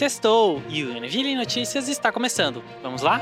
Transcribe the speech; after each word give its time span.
Sextou 0.00 0.62
e 0.70 0.82
o 0.82 0.96
Univille 0.96 1.34
Notícias 1.34 1.86
está 1.86 2.10
começando. 2.10 2.64
Vamos 2.82 3.02
lá? 3.02 3.20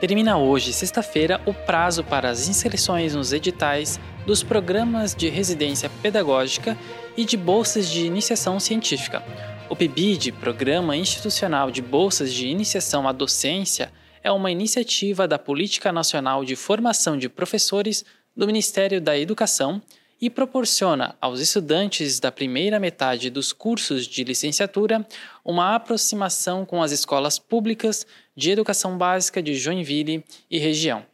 Termina 0.00 0.36
hoje, 0.36 0.72
sexta-feira, 0.72 1.40
o 1.46 1.54
prazo 1.54 2.02
para 2.02 2.28
as 2.28 2.48
inscrições 2.48 3.14
nos 3.14 3.32
editais 3.32 4.00
dos 4.26 4.42
programas 4.42 5.14
de 5.14 5.28
residência 5.28 5.88
pedagógica 6.02 6.76
e 7.16 7.24
de 7.24 7.36
bolsas 7.36 7.88
de 7.88 8.06
iniciação 8.06 8.58
científica. 8.58 9.22
O 9.70 9.76
PIBID, 9.76 10.32
Programa 10.32 10.96
Institucional 10.96 11.70
de 11.70 11.80
Bolsas 11.80 12.34
de 12.34 12.48
Iniciação 12.48 13.06
à 13.06 13.12
Docência, 13.12 13.92
é 14.20 14.32
uma 14.32 14.50
iniciativa 14.50 15.28
da 15.28 15.38
Política 15.38 15.92
Nacional 15.92 16.44
de 16.44 16.56
Formação 16.56 17.16
de 17.16 17.28
Professores 17.28 18.04
do 18.36 18.48
Ministério 18.48 19.00
da 19.00 19.16
Educação 19.16 19.80
e 20.22 20.30
proporciona 20.30 21.16
aos 21.20 21.40
estudantes 21.40 22.20
da 22.20 22.30
primeira 22.30 22.78
metade 22.78 23.28
dos 23.28 23.52
cursos 23.52 24.06
de 24.06 24.22
licenciatura 24.22 25.04
uma 25.44 25.74
aproximação 25.74 26.64
com 26.64 26.80
as 26.80 26.92
escolas 26.92 27.40
públicas 27.40 28.06
de 28.36 28.52
educação 28.52 28.96
básica 28.96 29.42
de 29.42 29.56
Joinville 29.56 30.24
e 30.48 30.60
região. 30.60 31.04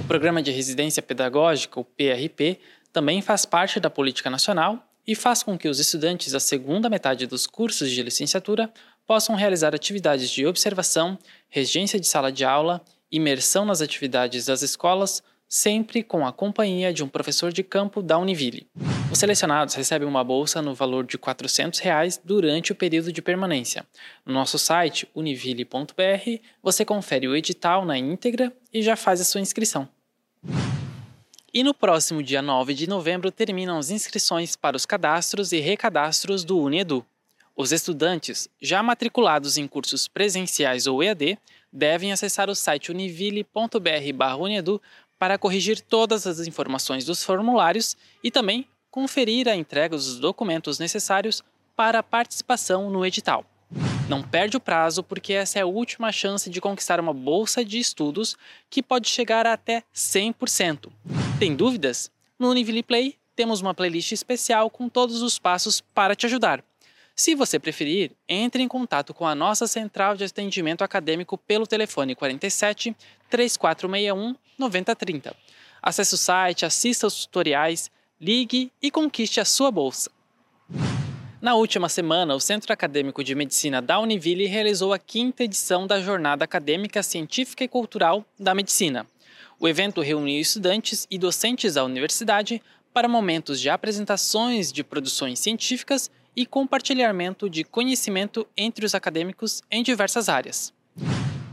O 0.00 0.04
Programa 0.06 0.40
de 0.40 0.52
Residência 0.52 1.02
Pedagógica, 1.02 1.80
o 1.80 1.84
PRP, 1.84 2.60
também 2.92 3.20
faz 3.20 3.44
parte 3.44 3.80
da 3.80 3.90
política 3.90 4.30
nacional 4.30 4.86
e 5.04 5.16
faz 5.16 5.42
com 5.42 5.58
que 5.58 5.68
os 5.68 5.80
estudantes 5.80 6.30
da 6.30 6.38
segunda 6.38 6.88
metade 6.88 7.26
dos 7.26 7.48
cursos 7.48 7.90
de 7.90 8.04
licenciatura 8.04 8.72
possam 9.04 9.34
realizar 9.34 9.74
atividades 9.74 10.30
de 10.30 10.46
observação, 10.46 11.18
regência 11.48 11.98
de 11.98 12.06
sala 12.06 12.30
de 12.30 12.44
aula, 12.44 12.80
imersão 13.10 13.64
nas 13.64 13.80
atividades 13.80 14.46
das 14.46 14.62
escolas, 14.62 15.24
sempre 15.48 16.02
com 16.02 16.26
a 16.26 16.32
companhia 16.32 16.92
de 16.92 17.04
um 17.04 17.08
professor 17.08 17.52
de 17.52 17.62
campo 17.62 18.02
da 18.02 18.18
Univille. 18.18 18.66
Os 19.12 19.18
selecionados 19.18 19.74
recebem 19.74 20.08
uma 20.08 20.24
bolsa 20.24 20.60
no 20.60 20.74
valor 20.74 21.04
de 21.06 21.16
400 21.16 21.78
reais 21.80 22.20
durante 22.22 22.72
o 22.72 22.74
período 22.74 23.12
de 23.12 23.22
permanência. 23.22 23.86
No 24.26 24.34
nosso 24.34 24.58
site, 24.58 25.08
univille.br, 25.14 26.40
você 26.62 26.84
confere 26.84 27.28
o 27.28 27.36
edital 27.36 27.84
na 27.84 27.96
íntegra 27.96 28.52
e 28.72 28.82
já 28.82 28.96
faz 28.96 29.20
a 29.20 29.24
sua 29.24 29.40
inscrição. 29.40 29.88
E 31.52 31.62
no 31.62 31.72
próximo 31.72 32.20
dia 32.20 32.42
9 32.42 32.74
de 32.74 32.88
novembro 32.88 33.30
terminam 33.30 33.78
as 33.78 33.90
inscrições 33.90 34.56
para 34.56 34.76
os 34.76 34.84
cadastros 34.84 35.52
e 35.52 35.60
recadastros 35.60 36.42
do 36.42 36.58
Unedu. 36.58 37.06
Os 37.56 37.70
estudantes, 37.70 38.48
já 38.60 38.82
matriculados 38.82 39.56
em 39.56 39.68
cursos 39.68 40.08
presenciais 40.08 40.88
ou 40.88 41.00
EAD, 41.00 41.38
devem 41.72 42.10
acessar 42.10 42.50
o 42.50 42.54
site 42.54 42.90
univille.br/unedu 42.90 44.82
para 45.18 45.38
corrigir 45.38 45.80
todas 45.80 46.26
as 46.26 46.46
informações 46.46 47.04
dos 47.04 47.22
formulários 47.22 47.96
e 48.22 48.30
também 48.30 48.66
conferir 48.90 49.48
a 49.48 49.56
entrega 49.56 49.96
dos 49.96 50.18
documentos 50.18 50.78
necessários 50.78 51.42
para 51.74 51.98
a 51.98 52.02
participação 52.02 52.90
no 52.90 53.04
edital. 53.04 53.44
Não 54.08 54.22
perde 54.22 54.56
o 54.56 54.60
prazo, 54.60 55.02
porque 55.02 55.32
essa 55.32 55.58
é 55.58 55.62
a 55.62 55.66
última 55.66 56.12
chance 56.12 56.48
de 56.50 56.60
conquistar 56.60 57.00
uma 57.00 57.12
bolsa 57.12 57.64
de 57.64 57.78
estudos 57.78 58.36
que 58.68 58.82
pode 58.82 59.08
chegar 59.08 59.46
até 59.46 59.82
100%. 59.94 60.92
Tem 61.38 61.56
dúvidas? 61.56 62.10
No 62.38 62.50
Univille 62.50 62.82
Play 62.82 63.16
temos 63.34 63.60
uma 63.60 63.74
playlist 63.74 64.12
especial 64.12 64.70
com 64.70 64.88
todos 64.88 65.22
os 65.22 65.38
passos 65.38 65.80
para 65.80 66.14
te 66.14 66.26
ajudar. 66.26 66.62
Se 67.16 67.36
você 67.36 67.60
preferir, 67.60 68.10
entre 68.28 68.60
em 68.60 68.66
contato 68.66 69.14
com 69.14 69.24
a 69.24 69.36
nossa 69.36 69.68
central 69.68 70.16
de 70.16 70.24
atendimento 70.24 70.82
acadêmico 70.82 71.38
pelo 71.38 71.66
telefone 71.66 72.14
47 72.14 72.94
3461 73.30 74.34
9030. 74.58 75.36
Acesse 75.80 76.14
o 76.14 76.18
site, 76.18 76.66
assista 76.66 77.06
os 77.06 77.24
tutoriais, 77.24 77.88
ligue 78.20 78.72
e 78.82 78.90
conquiste 78.90 79.38
a 79.38 79.44
sua 79.44 79.70
bolsa. 79.70 80.10
Na 81.40 81.54
última 81.54 81.88
semana, 81.88 82.34
o 82.34 82.40
Centro 82.40 82.72
Acadêmico 82.72 83.22
de 83.22 83.34
Medicina 83.34 83.80
da 83.80 84.00
Univille 84.00 84.46
realizou 84.46 84.92
a 84.92 84.98
quinta 84.98 85.44
edição 85.44 85.86
da 85.86 86.00
Jornada 86.00 86.44
Acadêmica 86.44 87.02
Científica 87.02 87.62
e 87.62 87.68
Cultural 87.68 88.24
da 88.40 88.54
Medicina. 88.54 89.06
O 89.60 89.68
evento 89.68 90.00
reuniu 90.00 90.40
estudantes 90.40 91.06
e 91.08 91.18
docentes 91.18 91.74
da 91.74 91.84
universidade 91.84 92.60
para 92.92 93.06
momentos 93.06 93.60
de 93.60 93.68
apresentações 93.68 94.72
de 94.72 94.82
produções 94.82 95.38
científicas 95.38 96.10
e 96.36 96.44
compartilhamento 96.46 97.48
de 97.48 97.64
conhecimento 97.64 98.46
entre 98.56 98.84
os 98.84 98.94
acadêmicos 98.94 99.62
em 99.70 99.82
diversas 99.82 100.28
áreas. 100.28 100.72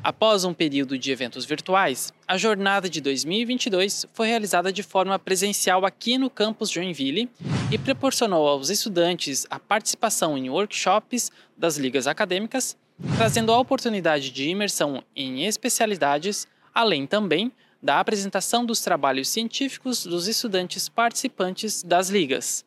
Após 0.04 0.44
um 0.44 0.54
período 0.54 0.98
de 0.98 1.12
eventos 1.12 1.46
virtuais, 1.46 2.12
a 2.28 2.36
jornada 2.36 2.90
de 2.90 3.00
2022 3.00 4.08
foi 4.14 4.28
realizada 4.28 4.74
de 4.74 4.82
forma 4.82 5.20
presencial 5.20 5.86
aqui 5.86 6.18
no 6.18 6.28
campus 6.28 6.72
Joinville 6.72 7.30
e 7.72 7.78
proporcionou 7.78 8.48
aos 8.48 8.72
estudantes 8.72 9.46
a 9.48 9.60
participação 9.60 10.36
em 10.36 10.50
workshops 10.50 11.32
das 11.56 11.78
ligas 11.78 12.08
acadêmicas, 12.08 12.76
trazendo 13.16 13.52
a 13.52 13.60
oportunidade 13.60 14.32
de 14.32 14.50
imersão 14.50 15.04
em 15.16 15.46
especialidades, 15.46 16.48
além 16.74 17.06
também 17.06 17.52
da 17.82 18.00
apresentação 18.00 18.66
dos 18.66 18.82
trabalhos 18.82 19.30
científicos 19.30 20.04
dos 20.04 20.28
estudantes 20.28 20.90
participantes 20.90 21.84
das 21.84 22.10
ligas. 22.10 22.66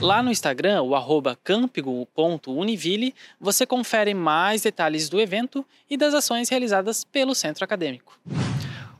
Lá 0.00 0.22
no 0.22 0.30
Instagram, 0.30 0.82
o 0.82 0.94
arroba 0.94 1.36
campigo.univille, 1.42 3.14
você 3.40 3.66
confere 3.66 4.14
mais 4.14 4.62
detalhes 4.62 5.08
do 5.08 5.20
evento 5.20 5.64
e 5.90 5.96
das 5.96 6.14
ações 6.14 6.48
realizadas 6.48 7.02
pelo 7.02 7.34
centro 7.34 7.64
acadêmico. 7.64 8.18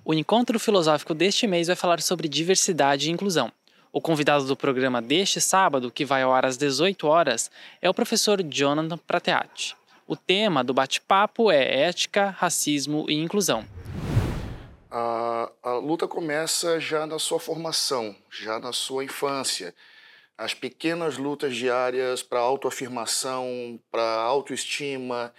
O 0.04 0.14
encontro 0.14 0.58
filosófico 0.58 1.14
deste 1.14 1.46
mês 1.46 1.66
vai 1.66 1.76
falar 1.76 2.00
sobre 2.00 2.28
diversidade 2.28 3.08
e 3.08 3.12
inclusão. 3.12 3.52
O 3.92 4.00
convidado 4.00 4.44
do 4.44 4.56
programa 4.56 5.00
deste 5.00 5.40
sábado, 5.40 5.90
que 5.90 6.04
vai 6.04 6.22
ao 6.22 6.32
ar 6.32 6.44
às 6.44 6.56
18 6.56 7.06
horas, 7.06 7.50
é 7.80 7.88
o 7.88 7.94
professor 7.94 8.42
Jonathan 8.42 8.98
Prateati. 8.98 9.76
O 10.06 10.16
tema 10.16 10.62
do 10.62 10.74
bate-papo 10.74 11.50
é 11.50 11.82
ética, 11.82 12.34
racismo 12.38 13.06
e 13.08 13.14
inclusão. 13.14 13.64
A, 14.90 15.50
a 15.62 15.72
luta 15.74 16.06
começa 16.06 16.78
já 16.78 17.06
na 17.06 17.18
sua 17.18 17.40
formação, 17.40 18.14
já 18.30 18.58
na 18.58 18.72
sua 18.72 19.04
infância 19.04 19.74
as 20.38 20.52
pequenas 20.54 21.16
lutas 21.16 21.56
diárias 21.56 22.22
para 22.22 22.40
autoafirmação, 22.40 23.80
para 23.90 24.02
autoestima, 24.02 25.32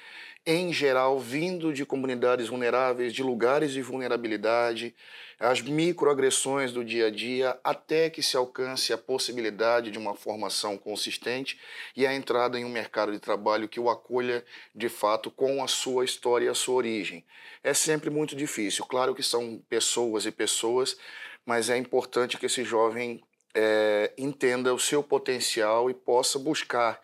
em 0.45 0.71
geral, 0.71 1.19
vindo 1.19 1.73
de 1.73 1.85
comunidades 1.85 2.47
vulneráveis, 2.47 3.13
de 3.13 3.21
lugares 3.21 3.73
de 3.73 3.81
vulnerabilidade, 3.81 4.95
as 5.39 5.61
microagressões 5.61 6.71
do 6.71 6.83
dia 6.83 7.07
a 7.07 7.11
dia, 7.11 7.59
até 7.63 8.09
que 8.09 8.23
se 8.23 8.35
alcance 8.35 8.91
a 8.91 8.97
possibilidade 8.97 9.91
de 9.91 9.99
uma 9.99 10.15
formação 10.15 10.77
consistente 10.77 11.59
e 11.95 12.07
a 12.07 12.15
entrada 12.15 12.57
em 12.57 12.65
um 12.65 12.69
mercado 12.69 13.11
de 13.11 13.19
trabalho 13.19 13.67
que 13.67 13.79
o 13.79 13.89
acolha 13.89 14.43
de 14.73 14.89
fato 14.89 15.29
com 15.29 15.61
a 15.63 15.67
sua 15.67 16.05
história 16.05 16.45
e 16.45 16.49
a 16.49 16.55
sua 16.55 16.75
origem. 16.75 17.23
É 17.61 17.73
sempre 17.73 18.09
muito 18.09 18.35
difícil. 18.35 18.85
Claro 18.85 19.13
que 19.13 19.21
são 19.21 19.61
pessoas 19.69 20.25
e 20.25 20.31
pessoas, 20.31 20.97
mas 21.45 21.69
é 21.69 21.77
importante 21.77 22.37
que 22.37 22.45
esse 22.45 22.63
jovem 22.63 23.21
é, 23.59 24.13
entenda 24.15 24.71
o 24.71 24.79
seu 24.79 25.01
potencial 25.01 25.89
e 25.89 25.93
possa 25.93 26.37
buscar 26.37 27.01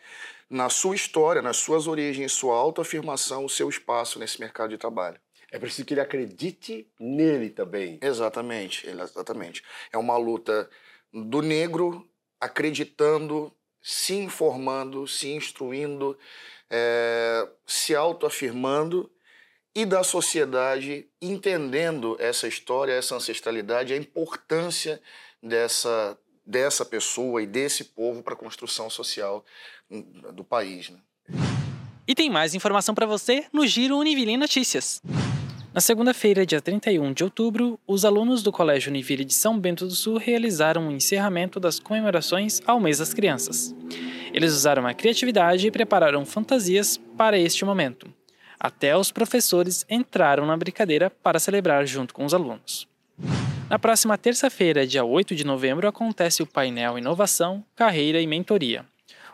na 0.47 0.69
sua 0.69 0.95
história, 0.95 1.41
nas 1.41 1.57
suas 1.57 1.87
origens, 1.87 2.31
sua 2.31 2.55
autoafirmação, 2.55 3.43
o 3.43 3.49
seu 3.49 3.67
espaço 3.67 4.19
nesse 4.19 4.39
mercado 4.39 4.69
de 4.69 4.77
trabalho. 4.77 5.19
É 5.51 5.57
preciso 5.57 5.83
que 5.85 5.95
ele 5.95 6.01
acredite 6.01 6.87
nele 6.99 7.49
também. 7.49 7.97
Exatamente, 8.03 8.87
exatamente. 8.87 9.63
É 9.91 9.97
uma 9.97 10.15
luta 10.15 10.69
do 11.11 11.41
negro 11.41 12.07
acreditando, 12.39 13.51
se 13.81 14.13
informando, 14.13 15.07
se 15.07 15.31
instruindo, 15.31 16.15
é, 16.69 17.47
se 17.65 17.95
autoafirmando 17.95 19.11
e 19.73 19.85
da 19.85 20.03
sociedade 20.03 21.09
entendendo 21.19 22.15
essa 22.19 22.47
história, 22.47 22.93
essa 22.93 23.15
ancestralidade, 23.15 23.93
a 23.93 23.97
importância 23.97 25.01
dessa 25.41 26.17
dessa 26.45 26.85
pessoa 26.85 27.41
e 27.41 27.47
desse 27.47 27.85
povo 27.85 28.21
para 28.21 28.33
a 28.33 28.37
construção 28.37 28.89
social 28.89 29.45
do 30.33 30.44
país. 30.44 30.89
Né? 30.89 31.00
E 32.07 32.13
tem 32.13 32.29
mais 32.29 32.53
informação 32.53 32.94
para 32.94 33.06
você 33.06 33.45
no 33.51 33.65
Giro 33.65 33.97
Univille 33.97 34.35
Notícias. 34.35 35.01
Na 35.73 35.81
segunda-feira, 35.81 36.45
dia 36.45 36.62
31 36.62 37.13
de 37.13 37.23
outubro, 37.23 37.79
os 37.88 38.06
alunos 38.06 38.44
do 38.44 38.51
Colégio 38.51 38.91
Univille 38.91 39.25
de 39.25 39.33
São 39.33 39.57
Bento 39.57 39.88
do 39.88 39.95
Sul 39.95 40.18
realizaram 40.18 40.88
o 40.88 40.91
encerramento 40.91 41.59
das 41.59 41.79
comemorações 41.79 42.62
ao 42.68 42.79
mês 42.79 43.00
das 43.00 43.12
crianças. 43.12 43.73
Eles 44.31 44.53
usaram 44.53 44.85
a 44.85 44.94
criatividade 44.94 45.65
e 45.65 45.71
prepararam 45.71 46.25
fantasias 46.25 46.97
para 47.18 47.39
este 47.39 47.65
momento. 47.65 48.07
Até 48.59 48.95
os 48.95 49.12
professores 49.12 49.83
entraram 49.89 50.45
na 50.45 50.56
brincadeira 50.56 51.09
para 51.09 51.39
celebrar 51.39 51.88
junto 51.88 52.13
com 52.13 52.23
os 52.23 52.33
alunos. 52.33 52.88
Na 53.73 53.79
próxima 53.79 54.19
terça-feira, 54.19 54.85
dia 54.85 55.03
8 55.03 55.35
de 55.35 55.43
novembro, 55.43 55.87
acontece 55.87 56.43
o 56.43 56.45
painel 56.45 56.95
Inovação, 56.95 57.65
Carreira 57.75 58.21
e 58.21 58.27
Mentoria. 58.27 58.85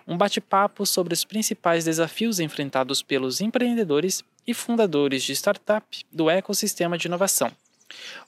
Um 0.07 0.17
bate-papo 0.17 0.85
sobre 0.85 1.13
os 1.13 1.25
principais 1.25 1.83
desafios 1.83 2.39
enfrentados 2.39 3.03
pelos 3.03 3.41
empreendedores 3.41 4.23
e 4.47 4.53
fundadores 4.53 5.23
de 5.23 5.33
startup 5.33 5.85
do 6.09 6.29
ecossistema 6.29 6.97
de 6.97 7.09
inovação. 7.09 7.51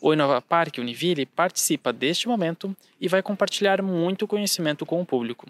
O 0.01 0.11
Inova 0.11 0.41
Park 0.41 0.79
Univille 0.79 1.25
participa 1.25 1.93
deste 1.93 2.27
momento 2.27 2.75
e 2.99 3.07
vai 3.07 3.23
compartilhar 3.23 3.81
muito 3.81 4.27
conhecimento 4.27 4.85
com 4.85 4.99
o 4.99 5.05
público. 5.05 5.47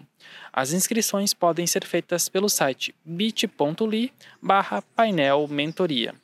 As 0.52 0.72
inscrições 0.72 1.34
podem 1.34 1.66
ser 1.66 1.84
feitas 1.84 2.28
pelo 2.28 2.48
site 2.48 2.94
bit.ly 3.04 4.12
painel 4.94 5.48
mentoria. 5.48 6.14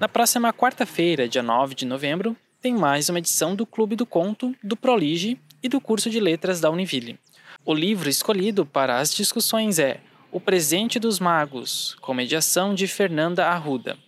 Na 0.00 0.08
próxima 0.08 0.52
quarta-feira, 0.52 1.28
dia 1.28 1.44
9 1.44 1.76
de 1.76 1.86
novembro, 1.86 2.36
tem 2.62 2.76
mais 2.76 3.08
uma 3.08 3.18
edição 3.18 3.56
do 3.56 3.66
Clube 3.66 3.96
do 3.96 4.06
Conto, 4.06 4.54
do 4.62 4.76
Prolige 4.76 5.36
e 5.60 5.68
do 5.68 5.80
curso 5.80 6.08
de 6.08 6.20
letras 6.20 6.60
da 6.60 6.70
Univille. 6.70 7.18
O 7.64 7.74
livro 7.74 8.08
escolhido 8.08 8.64
para 8.64 9.00
as 9.00 9.12
discussões 9.12 9.80
é 9.80 10.00
O 10.30 10.40
Presente 10.40 11.00
dos 11.00 11.18
Magos, 11.18 11.96
com 12.00 12.14
mediação 12.14 12.72
de 12.72 12.86
Fernanda 12.86 13.48
Arruda. 13.48 13.98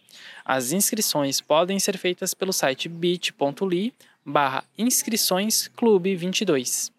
As 0.45 0.71
inscrições 0.71 1.41
podem 1.41 1.81
ser 1.81 1.99
feitas 1.99 2.33
pelo 2.33 2.53
site 2.53 2.89
bit.ly 2.89 3.93
barra 4.25 4.63
inscrições 4.79 5.67
clube 5.67 6.15
22. 6.15 6.93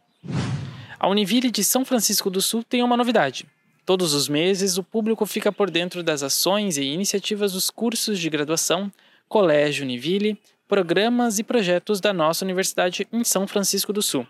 A 1.00 1.08
Univille 1.08 1.50
de 1.50 1.64
São 1.64 1.86
Francisco 1.86 2.30
do 2.30 2.42
Sul 2.42 2.66
tem 2.66 2.84
uma 2.84 2.98
novidade. 2.98 3.46
Todos 3.86 4.14
os 4.14 4.28
meses, 4.28 4.78
o 4.78 4.84
público 4.84 5.26
fica 5.26 5.54
por 5.54 5.72
dentro 5.72 6.04
das 6.04 6.22
ações 6.22 6.76
e 6.76 6.84
iniciativas 6.84 7.54
dos 7.54 7.70
cursos 7.70 8.20
de 8.20 8.30
graduação, 8.30 8.92
Colégio 9.30 9.86
Univille, 9.86 10.38
programas 10.68 11.40
e 11.40 11.44
projetos 11.44 12.00
da 12.00 12.14
nossa 12.14 12.44
universidade 12.44 13.08
em 13.12 13.24
São 13.24 13.48
Francisco 13.48 13.94
do 13.94 14.02
Sul. 14.02 14.28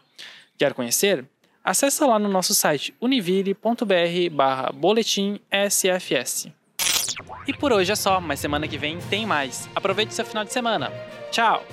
Quer 0.57 0.73
conhecer? 0.73 1.25
Acesse 1.63 2.03
lá 2.03 2.19
no 2.19 2.29
nosso 2.29 2.53
site 2.53 2.93
univille.br 3.01 4.29
barra 4.31 4.71
boletim 4.71 5.39
SFS. 5.51 6.47
E 7.47 7.53
por 7.53 7.71
hoje 7.71 7.91
é 7.91 7.95
só, 7.95 8.19
mas 8.19 8.39
semana 8.39 8.67
que 8.67 8.77
vem 8.77 8.99
tem 9.09 9.25
mais. 9.25 9.69
Aproveite 9.75 10.13
seu 10.13 10.25
final 10.25 10.43
de 10.43 10.53
semana. 10.53 10.91
Tchau! 11.31 11.63